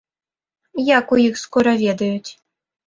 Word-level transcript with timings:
Як 0.97 1.05
у 1.17 1.21
іх 1.27 1.39
скора 1.43 1.71
ведаюць. 1.87 2.31